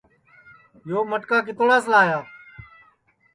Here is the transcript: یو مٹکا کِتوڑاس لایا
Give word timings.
یو 0.89 0.99
مٹکا 1.11 1.37
کِتوڑاس 1.45 1.83
لایا 1.91 2.19